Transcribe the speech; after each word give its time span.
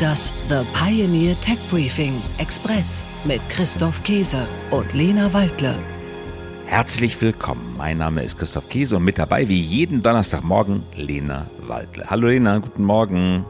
Das 0.00 0.32
The 0.48 0.60
Pioneer 0.74 1.34
Tech 1.40 1.58
Briefing 1.70 2.22
Express 2.36 3.02
mit 3.24 3.40
Christoph 3.48 4.04
Käse 4.04 4.46
und 4.70 4.92
Lena 4.92 5.32
Waldle. 5.32 5.74
Herzlich 6.66 7.20
willkommen. 7.22 7.74
Mein 7.76 7.98
Name 7.98 8.22
ist 8.22 8.38
Christoph 8.38 8.68
Käse 8.68 8.96
und 8.96 9.04
mit 9.04 9.18
dabei 9.18 9.48
wie 9.48 9.58
jeden 9.58 10.02
Donnerstagmorgen 10.02 10.82
Lena 10.94 11.46
Waldle. 11.66 12.04
Hallo 12.08 12.28
Lena, 12.28 12.58
guten 12.58 12.84
Morgen. 12.84 13.46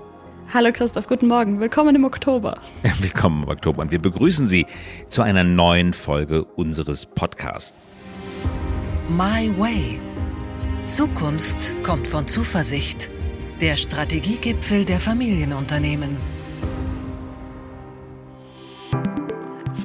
Hallo 0.55 0.71
Christoph, 0.73 1.09
guten 1.09 1.27
Morgen. 1.27 1.59
Willkommen 1.59 1.97
im 1.97 2.05
Oktober. 2.05 2.57
Willkommen 3.01 3.43
im 3.43 3.49
Oktober 3.49 3.83
und 3.83 3.91
wir 3.91 4.01
begrüßen 4.01 4.47
Sie 4.47 4.65
zu 5.09 5.23
einer 5.23 5.43
neuen 5.43 5.93
Folge 5.93 6.45
unseres 6.45 7.05
Podcasts. 7.05 7.75
My 9.09 9.51
Way. 9.59 9.99
Zukunft 10.85 11.75
kommt 11.83 12.07
von 12.07 12.29
Zuversicht. 12.29 13.11
Der 13.61 13.75
Strategiegipfel 13.75 14.85
der 14.85 15.01
Familienunternehmen. 15.01 16.38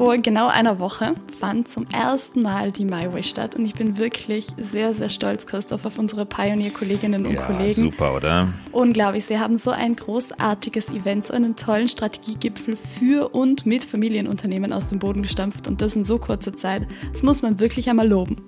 Vor 0.04 0.18
genau 0.18 0.48
einer 0.50 0.80
Woche 0.80 1.16
fand 1.40 1.70
zum 1.70 1.88
ersten 1.88 2.42
Mal 2.42 2.74
die 2.74 2.84
My 2.84 3.14
Way 3.14 3.24
statt 3.24 3.56
und 3.56 3.64
ich 3.64 3.74
bin 3.74 3.98
wirklich 3.98 4.48
sehr, 4.58 4.94
sehr 4.94 5.08
stolz, 5.08 5.48
Christoph, 5.48 5.86
auf 5.86 5.98
unsere 5.98 6.26
Pioneer-Kolleginnen 6.26 7.26
und 7.26 7.36
ja, 7.36 7.46
Kollegen. 7.46 7.84
Super, 7.84 8.16
oder? 8.18 8.50
Unglaublich, 8.74 9.24
sie 9.24 9.40
haben 9.40 9.56
so 9.56 9.72
ein 9.72 9.96
großartiges 9.96 10.92
Event, 10.92 11.24
so 11.24 11.34
einen 11.34 11.56
tollen 11.56 11.88
Strategiegipfel 11.88 12.76
für 12.76 13.34
und 13.34 13.66
mit 13.66 13.86
Familienunternehmen 13.86 14.74
aus 14.74 14.90
dem 14.90 15.00
Boden 15.00 15.22
gestampft 15.22 15.70
und 15.70 15.82
das 15.82 15.96
in 15.96 16.04
so 16.04 16.18
kurzer 16.18 16.54
Zeit. 16.54 16.86
Das 17.14 17.24
muss 17.24 17.42
man 17.42 17.62
wirklich 17.62 17.90
einmal 17.90 18.10
loben. 18.10 18.42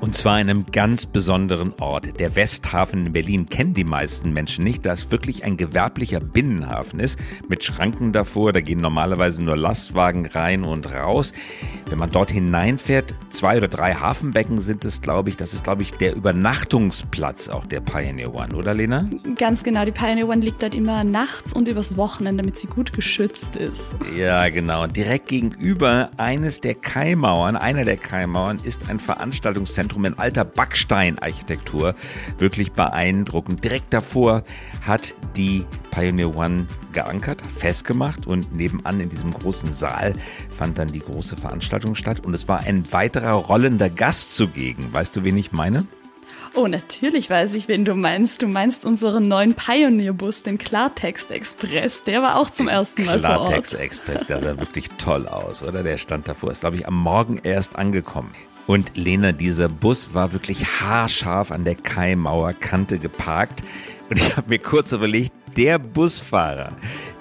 Und 0.00 0.14
zwar 0.14 0.40
in 0.40 0.48
einem 0.48 0.66
ganz 0.66 1.06
besonderen 1.06 1.74
Ort. 1.80 2.20
Der 2.20 2.36
Westhafen 2.36 3.06
in 3.06 3.12
Berlin 3.12 3.46
kennen 3.46 3.74
die 3.74 3.82
meisten 3.82 4.32
Menschen 4.32 4.62
nicht, 4.62 4.86
da 4.86 4.92
es 4.92 5.10
wirklich 5.10 5.42
ein 5.42 5.56
gewerblicher 5.56 6.20
Binnenhafen 6.20 7.00
ist, 7.00 7.18
mit 7.48 7.64
Schranken 7.64 8.12
davor. 8.12 8.52
Da 8.52 8.60
gehen 8.60 8.80
normalerweise 8.80 9.42
nur 9.42 9.56
Lastwagen 9.56 10.26
rein 10.26 10.62
und 10.62 10.94
raus. 11.00 11.32
Wenn 11.88 11.98
man 11.98 12.10
dort 12.10 12.30
hineinfährt, 12.30 13.14
zwei 13.30 13.56
oder 13.56 13.68
drei 13.68 13.94
Hafenbecken 13.94 14.60
sind 14.60 14.84
es, 14.84 15.02
glaube 15.02 15.30
ich. 15.30 15.36
Das 15.36 15.54
ist, 15.54 15.64
glaube 15.64 15.82
ich, 15.82 15.92
der 15.94 16.14
Übernachtungsplatz 16.14 17.48
auch 17.48 17.66
der 17.66 17.80
Pioneer 17.80 18.34
One, 18.34 18.54
oder 18.54 18.74
Lena? 18.74 19.08
Ganz 19.36 19.64
genau, 19.64 19.84
die 19.84 19.92
Pioneer 19.92 20.28
One 20.28 20.40
liegt 20.40 20.62
dort 20.62 20.74
immer 20.74 21.04
nachts 21.04 21.52
und 21.52 21.68
übers 21.68 21.96
Wochenende, 21.96 22.42
damit 22.42 22.58
sie 22.58 22.66
gut 22.66 22.92
geschützt 22.92 23.56
ist. 23.56 23.96
Ja, 24.16 24.48
genau. 24.48 24.84
Und 24.84 24.96
direkt 24.96 25.28
gegenüber 25.28 26.10
eines 26.16 26.60
der 26.60 26.74
Kaimauern, 26.74 27.56
einer 27.56 27.84
der 27.84 27.96
Kaimauern, 27.96 28.58
ist 28.62 28.88
ein 28.88 29.00
Veranstaltungszentrum 29.00 30.04
in 30.04 30.18
alter 30.18 30.44
Backsteinarchitektur. 30.44 31.94
Wirklich 32.38 32.72
beeindruckend. 32.72 33.64
Direkt 33.64 33.92
davor 33.92 34.42
hat 34.86 35.14
die 35.36 35.66
Pioneer 35.90 36.34
One 36.34 36.66
geankert, 36.92 37.42
festgemacht 37.46 38.26
und 38.26 38.54
nebenan 38.54 39.00
in 39.00 39.08
diesem 39.08 39.32
großen 39.32 39.74
Saal 39.74 40.14
fand 40.50 40.78
dann 40.78 40.88
die 40.88 41.00
große 41.00 41.36
Veranstaltung 41.36 41.94
statt 41.94 42.20
und 42.20 42.34
es 42.34 42.48
war 42.48 42.60
ein 42.60 42.90
weiterer 42.92 43.32
rollender 43.32 43.90
Gast 43.90 44.36
zugegen. 44.36 44.92
Weißt 44.92 45.16
du, 45.16 45.24
wen 45.24 45.36
ich 45.36 45.52
meine? 45.52 45.86
Oh, 46.54 46.66
natürlich 46.66 47.30
weiß 47.30 47.54
ich, 47.54 47.68
wen 47.68 47.84
du 47.84 47.94
meinst. 47.94 48.42
Du 48.42 48.48
meinst 48.48 48.84
unseren 48.84 49.22
neuen 49.22 49.54
Pioneer-Bus, 49.54 50.42
den 50.42 50.58
Klartext 50.58 51.30
Express. 51.30 52.02
Der 52.04 52.22
war 52.22 52.38
auch 52.38 52.50
zum 52.50 52.66
ersten 52.66 53.04
Mal 53.04 53.20
vor 53.20 53.30
Ort. 53.30 53.48
Klartext 53.48 53.74
Express, 53.74 54.26
der 54.26 54.42
sah 54.42 54.58
wirklich 54.58 54.88
toll 54.98 55.28
aus, 55.28 55.62
oder? 55.62 55.82
Der 55.82 55.96
stand 55.96 56.26
davor. 56.26 56.50
Ist, 56.50 56.60
glaube 56.60 56.76
ich, 56.76 56.88
am 56.88 56.96
Morgen 56.96 57.38
erst 57.42 57.76
angekommen. 57.76 58.32
Und 58.70 58.96
Lena, 58.96 59.32
dieser 59.32 59.68
Bus 59.68 60.14
war 60.14 60.32
wirklich 60.32 60.64
haarscharf 60.64 61.50
an 61.50 61.64
der 61.64 61.74
Kaimauerkante 61.74 63.00
geparkt. 63.00 63.64
Und 64.08 64.16
ich 64.16 64.36
habe 64.36 64.48
mir 64.48 64.60
kurz 64.60 64.92
überlegt, 64.92 65.32
der 65.56 65.80
Busfahrer, 65.80 66.76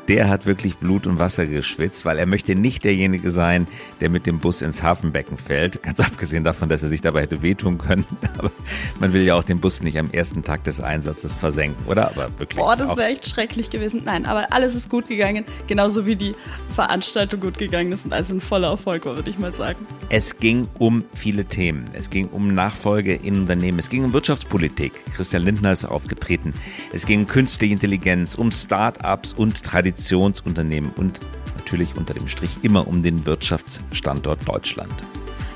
der 0.09 0.27
hat 0.27 0.47
wirklich 0.47 0.77
Blut 0.77 1.05
und 1.05 1.19
Wasser 1.19 1.45
geschwitzt, 1.45 2.03
weil 2.03 2.17
er 2.17 2.25
möchte 2.25 2.55
nicht 2.55 2.83
derjenige 2.83 3.29
sein, 3.29 3.67
der 4.01 4.09
mit 4.09 4.25
dem 4.25 4.39
Bus 4.39 4.63
ins 4.63 4.81
Hafenbecken 4.81 5.37
fällt. 5.37 5.83
Ganz 5.83 5.99
abgesehen 5.99 6.43
davon, 6.43 6.67
dass 6.67 6.81
er 6.81 6.89
sich 6.89 7.01
dabei 7.01 7.21
hätte 7.21 7.43
wehtun 7.43 7.77
können. 7.77 8.05
Aber 8.39 8.51
man 8.99 9.13
will 9.13 9.21
ja 9.21 9.35
auch 9.35 9.43
den 9.43 9.59
Bus 9.59 9.83
nicht 9.83 9.99
am 9.99 10.09
ersten 10.09 10.43
Tag 10.43 10.63
des 10.63 10.81
Einsatzes 10.81 11.35
versenken, 11.35 11.85
oder? 11.85 12.07
Aber 12.07 12.29
wirklich. 12.39 12.57
Boah, 12.57 12.75
das 12.75 12.97
wäre 12.97 13.09
echt 13.09 13.29
schrecklich 13.29 13.69
gewesen. 13.69 14.01
Nein, 14.03 14.25
aber 14.25 14.51
alles 14.51 14.73
ist 14.73 14.89
gut 14.89 15.07
gegangen, 15.07 15.45
genauso 15.67 16.07
wie 16.07 16.15
die 16.15 16.33
Veranstaltung 16.73 17.41
gut 17.41 17.59
gegangen 17.59 17.91
ist 17.91 18.05
und 18.05 18.13
also 18.13 18.33
ein 18.33 18.41
voller 18.41 18.69
Erfolg 18.69 19.05
war, 19.05 19.15
würde 19.15 19.29
ich 19.29 19.37
mal 19.37 19.53
sagen. 19.53 19.85
Es 20.09 20.39
ging 20.39 20.67
um 20.79 21.03
viele 21.13 21.45
Themen. 21.45 21.89
Es 21.93 22.09
ging 22.09 22.29
um 22.29 22.55
Nachfolge 22.55 23.13
in 23.13 23.41
Unternehmen. 23.41 23.77
Es 23.77 23.89
ging 23.89 24.03
um 24.03 24.13
Wirtschaftspolitik. 24.13 24.93
Christian 25.13 25.43
Lindner 25.43 25.71
ist 25.71 25.85
aufgetreten. 25.85 26.53
Es 26.91 27.05
ging 27.05 27.21
um 27.21 27.27
künstliche 27.27 27.73
Intelligenz, 27.73 28.33
um 28.35 28.51
Start-ups 28.51 29.33
und 29.33 29.63
Tradition 29.63 29.98
Traditionsunternehmen 29.99 30.91
und 30.95 31.19
natürlich 31.57 31.95
unter 31.95 32.13
dem 32.13 32.27
Strich 32.29 32.59
immer 32.61 32.87
um 32.87 33.03
den 33.03 33.25
Wirtschaftsstandort 33.25 34.47
Deutschland. 34.47 34.93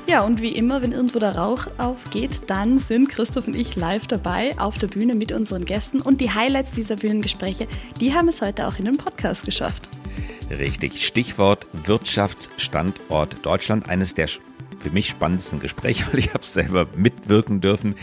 Ja, 0.06 0.22
und 0.22 0.42
wie 0.42 0.50
immer, 0.50 0.82
wenn 0.82 0.92
irgendwo 0.92 1.18
der 1.18 1.34
Rauch 1.34 1.66
aufgeht, 1.78 2.42
dann 2.48 2.78
sind 2.78 3.08
Christoph 3.08 3.46
und 3.46 3.56
ich 3.56 3.74
live 3.74 4.06
dabei 4.06 4.50
auf 4.58 4.76
der 4.76 4.88
Bühne 4.88 5.14
mit 5.14 5.32
unseren 5.32 5.64
Gästen. 5.64 6.02
Und 6.02 6.20
die 6.20 6.30
Highlights 6.30 6.72
dieser 6.72 6.96
Bühnengespräche, 6.96 7.66
die 8.00 8.12
haben 8.12 8.28
es 8.28 8.42
heute 8.42 8.68
auch 8.68 8.78
in 8.78 8.84
den 8.84 8.98
Podcast 8.98 9.46
geschafft. 9.46 9.88
Richtig. 10.50 11.06
Stichwort 11.06 11.66
Wirtschaftsstandort 11.72 13.38
Deutschland. 13.46 13.88
Eines 13.88 14.12
der 14.12 14.28
für 14.28 14.90
mich 14.90 15.08
spannendsten 15.08 15.58
Gespräche, 15.58 16.04
weil 16.12 16.18
ich 16.18 16.34
habe 16.34 16.44
selber 16.44 16.86
mitwirken 16.94 17.62
dürfen 17.62 17.94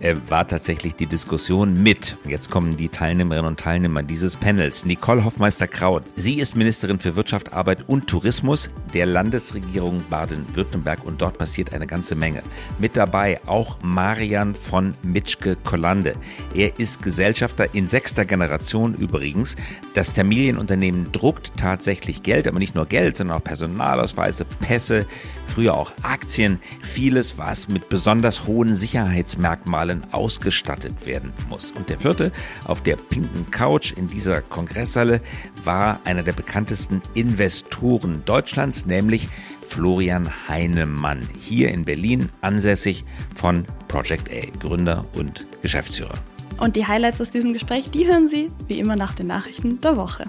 äh, 0.00 0.16
war 0.28 0.46
tatsächlich 0.48 0.94
die 0.94 1.06
Diskussion 1.06 1.82
mit. 1.82 2.16
Jetzt 2.24 2.50
kommen 2.50 2.76
die 2.76 2.88
Teilnehmerinnen 2.88 3.46
und 3.46 3.60
Teilnehmer 3.60 4.02
dieses 4.02 4.36
Panels. 4.36 4.84
Nicole 4.84 5.24
Hoffmeister-Kraut. 5.24 6.04
Sie 6.16 6.40
ist 6.40 6.56
Ministerin 6.56 6.98
für 6.98 7.16
Wirtschaft, 7.16 7.52
Arbeit 7.52 7.88
und 7.88 8.06
Tourismus 8.06 8.70
der 8.94 9.06
Landesregierung 9.06 10.04
Baden-Württemberg 10.08 11.04
und 11.04 11.20
dort 11.20 11.38
passiert 11.38 11.72
eine 11.72 11.86
ganze 11.86 12.14
Menge. 12.14 12.42
Mit 12.78 12.96
dabei 12.96 13.40
auch 13.46 13.82
Marian 13.82 14.54
von 14.54 14.94
Mitschke-Kollande. 15.02 16.16
Er 16.54 16.78
ist 16.78 17.02
Gesellschafter 17.02 17.74
in 17.74 17.88
sechster 17.88 18.24
Generation 18.24 18.94
übrigens. 18.94 19.56
Das 19.94 20.12
Familienunternehmen 20.12 21.12
druckt 21.12 21.56
tatsächlich 21.56 22.22
Geld, 22.22 22.48
aber 22.48 22.58
nicht 22.58 22.74
nur 22.74 22.86
Geld, 22.86 23.16
sondern 23.16 23.38
auch 23.38 23.44
Personalausweise, 23.44 24.44
Pässe, 24.44 25.06
früher 25.44 25.76
auch 25.76 25.92
Aktien. 26.02 26.60
Vieles, 26.80 27.38
was 27.38 27.68
mit 27.68 27.88
besonders 27.88 28.46
hohen 28.46 28.74
Sicherheitsmerkmalen 28.74 29.81
Auswahl 29.82 30.02
ausgestattet 30.22 31.06
werden 31.06 31.32
muss. 31.48 31.72
Und 31.72 31.90
der 31.90 31.98
vierte 31.98 32.32
auf 32.66 32.82
der 32.82 32.96
pinken 32.96 33.50
Couch 33.50 33.92
in 33.92 34.06
dieser 34.06 34.40
Kongresshalle 34.40 35.20
war 35.64 36.00
einer 36.04 36.22
der 36.22 36.32
bekanntesten 36.32 37.02
Investoren 37.14 38.24
Deutschlands, 38.24 38.86
nämlich 38.86 39.28
Florian 39.66 40.30
Heinemann, 40.48 41.28
hier 41.38 41.70
in 41.70 41.84
Berlin 41.84 42.28
ansässig 42.40 43.04
von 43.34 43.66
Project 43.88 44.30
A, 44.30 44.58
Gründer 44.58 45.04
und 45.14 45.46
Geschäftsführer. 45.62 46.14
Und 46.58 46.76
die 46.76 46.86
Highlights 46.86 47.20
aus 47.20 47.30
diesem 47.30 47.52
Gespräch, 47.52 47.90
die 47.90 48.06
hören 48.06 48.28
Sie 48.28 48.50
wie 48.68 48.78
immer 48.78 48.96
nach 48.96 49.14
den 49.14 49.26
Nachrichten 49.26 49.80
der 49.80 49.96
Woche. 49.96 50.26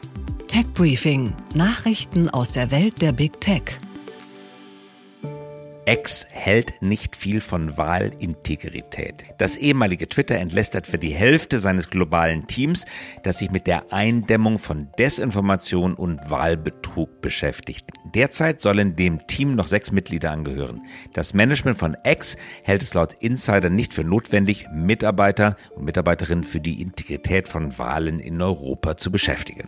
Tech 0.47 0.66
Briefing: 0.74 1.34
Nachrichten 1.53 2.30
aus 2.30 2.52
der 2.52 2.72
Welt 2.72 3.02
der 3.02 3.12
Big 3.12 3.40
Tech. 3.42 3.80
X 5.86 6.26
hält 6.30 6.82
nicht 6.82 7.16
viel 7.16 7.42
von 7.42 7.78
Wahlintegrität. 7.78 9.26
Das 9.38 9.58
ehemalige 9.58 10.08
Twitter 10.08 10.36
entlästert 10.36 10.88
für 10.88 10.98
die 10.98 11.14
Hälfte 11.14 11.60
seines 11.60 11.90
globalen 11.90 12.48
Teams, 12.48 12.86
das 13.24 13.40
sich 13.40 13.52
mit 13.52 13.68
der 13.68 13.92
Eindämmung 13.92 14.60
von 14.60 14.90
Desinformation 14.98 15.96
und 15.96 16.30
Wahlbetrug 16.30 17.20
beschäftigt. 17.22 17.86
Derzeit 18.16 18.62
sollen 18.62 18.96
dem 18.96 19.28
Team 19.28 19.56
noch 19.56 19.68
sechs 19.68 19.92
Mitglieder 19.92 20.32
angehören. 20.32 20.82
Das 21.14 21.34
Management 21.34 21.78
von 21.78 21.98
X 22.06 22.38
hält 22.64 22.82
es 22.82 22.94
laut 22.94 23.14
Insider 23.20 23.70
nicht 23.70 23.94
für 23.94 24.06
notwendig, 24.06 24.68
Mitarbeiter 24.74 25.58
und 25.76 25.84
Mitarbeiterinnen 25.84 26.46
für 26.46 26.62
die 26.62 26.82
Integrität 26.82 27.50
von 27.50 27.78
Wahlen 27.78 28.19
in 28.19 28.42
Europa 28.42 28.96
zu 28.96 29.12
beschäftigen. 29.12 29.68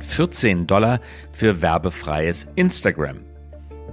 14 0.00 0.66
Dollar 0.66 1.00
für 1.32 1.62
werbefreies 1.62 2.48
Instagram. 2.56 3.25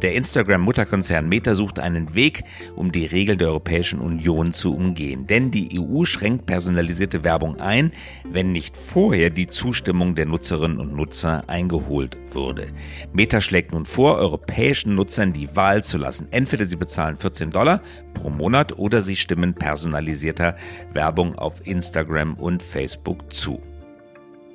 Der 0.01 0.15
Instagram-Mutterkonzern 0.15 1.29
Meta 1.29 1.55
sucht 1.55 1.79
einen 1.79 2.13
Weg, 2.13 2.43
um 2.75 2.91
die 2.91 3.05
Regeln 3.05 3.37
der 3.37 3.49
Europäischen 3.49 3.99
Union 3.99 4.53
zu 4.53 4.75
umgehen. 4.75 5.27
Denn 5.27 5.51
die 5.51 5.79
EU 5.79 6.05
schränkt 6.05 6.45
personalisierte 6.45 7.23
Werbung 7.23 7.59
ein, 7.59 7.91
wenn 8.29 8.51
nicht 8.51 8.75
vorher 8.75 9.29
die 9.29 9.47
Zustimmung 9.47 10.15
der 10.15 10.25
Nutzerinnen 10.25 10.79
und 10.79 10.95
Nutzer 10.95 11.43
eingeholt 11.47 12.17
wurde. 12.31 12.67
Meta 13.13 13.39
schlägt 13.39 13.71
nun 13.71 13.85
vor, 13.85 14.17
europäischen 14.17 14.95
Nutzern 14.95 15.31
die 15.31 15.55
Wahl 15.55 15.83
zu 15.83 15.97
lassen. 15.97 16.27
Entweder 16.31 16.65
sie 16.65 16.75
bezahlen 16.75 17.15
14 17.15 17.51
Dollar 17.51 17.81
pro 18.13 18.29
Monat 18.29 18.77
oder 18.77 19.01
sie 19.01 19.15
stimmen 19.15 19.53
personalisierter 19.53 20.55
Werbung 20.91 21.35
auf 21.35 21.65
Instagram 21.65 22.33
und 22.35 22.61
Facebook 22.61 23.33
zu. 23.33 23.61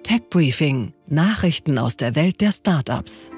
Tech 0.02 0.22
Briefing: 0.30 0.92
Nachrichten 1.06 1.78
aus 1.78 1.96
der 1.96 2.16
Welt 2.16 2.40
der 2.40 2.52
Startups. 2.52 3.30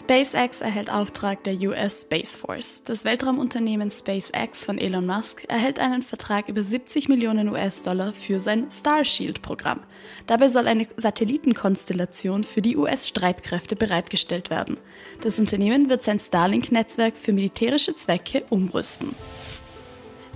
SpaceX 0.00 0.60
erhält 0.60 0.90
Auftrag 0.90 1.44
der 1.44 1.54
US 1.68 2.02
Space 2.02 2.34
Force. 2.36 2.82
Das 2.84 3.04
Weltraumunternehmen 3.04 3.90
SpaceX 3.90 4.64
von 4.64 4.78
Elon 4.78 5.06
Musk 5.06 5.44
erhält 5.48 5.78
einen 5.78 6.02
Vertrag 6.02 6.48
über 6.48 6.62
70 6.62 7.08
Millionen 7.08 7.48
US-Dollar 7.48 8.12
für 8.12 8.40
sein 8.40 8.66
Starshield-Programm. 8.70 9.80
Dabei 10.26 10.48
soll 10.48 10.66
eine 10.66 10.88
Satellitenkonstellation 10.96 12.42
für 12.42 12.60
die 12.60 12.76
US-Streitkräfte 12.76 13.76
bereitgestellt 13.76 14.50
werden. 14.50 14.78
Das 15.20 15.38
Unternehmen 15.38 15.88
wird 15.88 16.02
sein 16.02 16.18
Starlink-Netzwerk 16.18 17.16
für 17.16 17.32
militärische 17.32 17.94
Zwecke 17.94 18.44
umrüsten. 18.50 19.14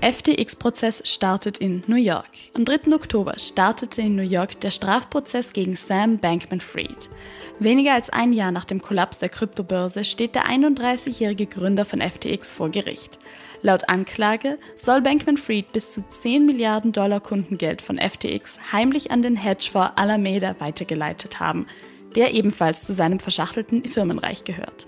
FTX-Prozess 0.01 1.03
startet 1.13 1.59
in 1.59 1.83
New 1.89 1.97
York. 1.97 2.31
Am 2.55 2.65
3. 2.65 2.95
Oktober 2.95 3.35
startete 3.37 4.01
in 4.01 4.15
New 4.15 4.23
York 4.23 4.61
der 4.61 4.71
Strafprozess 4.71 5.53
gegen 5.53 5.75
Sam 5.75 6.19
Bankman-Fried. 6.19 7.11
Weniger 7.59 7.95
als 7.95 8.09
ein 8.09 8.33
Jahr 8.33 8.53
nach 8.53 8.65
dem 8.65 8.81
Kollaps 8.81 9.19
der 9.19 9.29
Kryptobörse 9.29 10.05
steht 10.05 10.37
der 10.37 10.45
31-jährige 10.45 11.47
Gründer 11.47 11.85
von 11.85 12.01
FTX 12.01 12.55
vor 12.55 12.71
Gericht. 12.71 13.19
Laut 13.63 13.89
Anklage 13.89 14.61
soll 14.77 15.01
Bankman-Fried 15.01 15.73
bis 15.73 15.95
zu 15.95 16.09
10 16.09 16.47
Milliarden 16.47 16.93
Dollar 16.93 17.19
Kundengeld 17.19 17.83
von 17.83 17.99
FTX 17.99 18.73
heimlich 18.73 19.11
an 19.11 19.23
den 19.23 19.35
Hedgefonds 19.35 19.95
Alameda 19.97 20.55
weitergeleitet 20.61 21.41
haben, 21.41 21.67
der 22.15 22.35
ebenfalls 22.35 22.85
zu 22.85 22.95
seinem 22.95 23.19
verschachtelten 23.19 23.85
Firmenreich 23.85 24.45
gehört. 24.45 24.87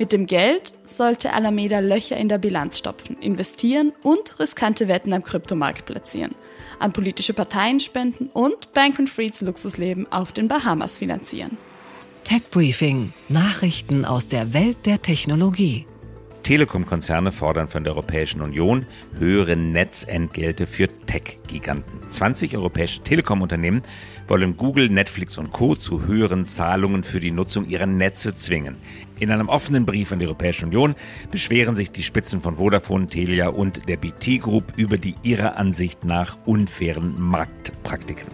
Mit 0.00 0.12
dem 0.12 0.24
Geld 0.24 0.72
sollte 0.82 1.34
Alameda 1.34 1.80
Löcher 1.80 2.16
in 2.16 2.30
der 2.30 2.38
Bilanz 2.38 2.78
stopfen, 2.78 3.18
investieren 3.20 3.92
und 4.02 4.40
riskante 4.40 4.88
Wetten 4.88 5.12
am 5.12 5.22
Kryptomarkt 5.22 5.84
platzieren, 5.84 6.34
an 6.78 6.94
politische 6.94 7.34
Parteien 7.34 7.80
spenden 7.80 8.30
und 8.32 8.72
Bankman-Frieds 8.72 9.42
Luxusleben 9.42 10.10
auf 10.10 10.32
den 10.32 10.48
Bahamas 10.48 10.96
finanzieren. 10.96 11.58
Tech 12.24 12.44
Briefing: 12.50 13.12
Nachrichten 13.28 14.06
aus 14.06 14.26
der 14.26 14.54
Welt 14.54 14.86
der 14.86 15.02
Technologie. 15.02 15.84
Telekom-Konzerne 16.50 17.30
fordern 17.30 17.68
von 17.68 17.84
der 17.84 17.92
Europäischen 17.92 18.40
Union 18.40 18.84
höhere 19.16 19.54
Netzentgelte 19.54 20.66
für 20.66 20.88
Tech-Giganten. 20.88 22.00
20 22.10 22.56
europäische 22.56 23.02
Telekom-Unternehmen 23.02 23.82
wollen 24.26 24.56
Google, 24.56 24.88
Netflix 24.88 25.38
und 25.38 25.52
Co. 25.52 25.76
zu 25.76 26.08
höheren 26.08 26.44
Zahlungen 26.44 27.04
für 27.04 27.20
die 27.20 27.30
Nutzung 27.30 27.68
ihrer 27.68 27.86
Netze 27.86 28.34
zwingen. 28.34 28.76
In 29.20 29.30
einem 29.30 29.48
offenen 29.48 29.86
Brief 29.86 30.10
an 30.10 30.18
die 30.18 30.26
Europäische 30.26 30.66
Union 30.66 30.96
beschweren 31.30 31.76
sich 31.76 31.92
die 31.92 32.02
Spitzen 32.02 32.40
von 32.40 32.56
Vodafone, 32.56 33.06
Telia 33.06 33.50
und 33.50 33.88
der 33.88 33.98
BT 33.98 34.40
Group 34.40 34.72
über 34.76 34.98
die 34.98 35.14
ihrer 35.22 35.56
Ansicht 35.56 36.04
nach 36.04 36.36
unfairen 36.46 37.14
Marktpraktiken. 37.16 38.26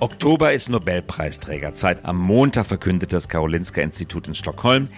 Oktober 0.00 0.52
ist 0.52 0.68
Nobelpreisträgerzeit. 0.68 2.04
Am 2.04 2.18
Montag 2.18 2.66
verkündet 2.66 3.12
das 3.12 3.28
Karolinska 3.28 3.80
Institut 3.80 4.28
in 4.28 4.34
Stockholm 4.34 4.88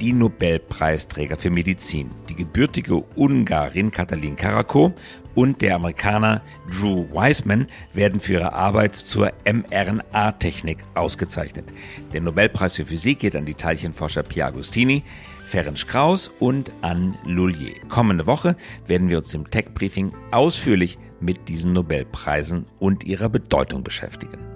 die 0.00 0.12
Nobelpreisträger 0.12 1.36
für 1.36 1.50
Medizin. 1.50 2.10
Die 2.28 2.34
gebürtige 2.34 2.96
Ungarin 2.96 3.90
Katalin 3.90 4.36
Karako 4.36 4.94
und 5.34 5.62
der 5.62 5.76
Amerikaner 5.76 6.42
Drew 6.70 7.06
Weissman 7.12 7.66
werden 7.92 8.20
für 8.20 8.34
ihre 8.34 8.52
Arbeit 8.52 8.96
zur 8.96 9.32
mRNA-Technik 9.44 10.78
ausgezeichnet. 10.94 11.66
Der 12.12 12.20
Nobelpreis 12.20 12.76
für 12.76 12.86
Physik 12.86 13.20
geht 13.20 13.36
an 13.36 13.46
die 13.46 13.54
Teilchenforscher 13.54 14.22
Pierre 14.22 14.48
Agostini, 14.48 15.02
Ferenc 15.46 15.86
Kraus 15.86 16.30
und 16.40 16.72
Anne 16.82 17.14
Lullier. 17.24 17.74
Kommende 17.88 18.26
Woche 18.26 18.56
werden 18.86 19.08
wir 19.08 19.18
uns 19.18 19.32
im 19.34 19.50
Tech-Briefing 19.50 20.12
ausführlich 20.32 20.98
mit 21.20 21.48
diesen 21.48 21.72
Nobelpreisen 21.72 22.66
und 22.78 23.04
ihrer 23.04 23.28
Bedeutung 23.28 23.84
beschäftigen. 23.84 24.55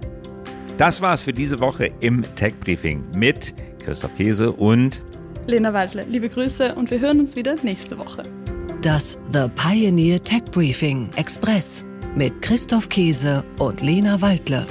Das 0.77 1.01
war's 1.01 1.21
für 1.21 1.33
diese 1.33 1.59
Woche 1.59 1.91
im 1.99 2.23
Tech 2.35 2.53
Briefing 2.59 3.03
mit 3.15 3.53
Christoph 3.83 4.15
Käse 4.15 4.51
und 4.51 5.01
Lena 5.47 5.73
Waldle. 5.73 6.05
Liebe 6.09 6.29
Grüße 6.29 6.75
und 6.75 6.91
wir 6.91 6.99
hören 6.99 7.19
uns 7.19 7.35
wieder 7.35 7.55
nächste 7.63 7.97
Woche. 7.97 8.23
Das 8.81 9.17
The 9.31 9.47
Pioneer 9.55 10.21
Tech 10.21 10.43
Briefing 10.51 11.09
Express 11.15 11.83
mit 12.15 12.41
Christoph 12.41 12.89
Käse 12.89 13.43
und 13.59 13.81
Lena 13.81 14.21
Waldle. 14.21 14.65